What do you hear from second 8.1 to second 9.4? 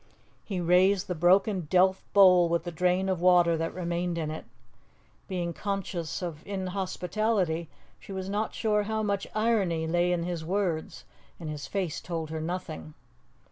was not sure how much